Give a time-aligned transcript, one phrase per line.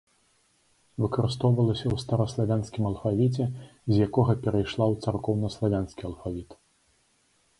[1.01, 3.45] Выкарыстоўвалася ў стараславянскім алфавіце,
[3.93, 6.49] з якога перайшла ў царкоўнаславянскі алфавіт.